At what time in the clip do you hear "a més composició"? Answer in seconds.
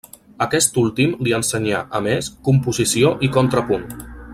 1.99-3.17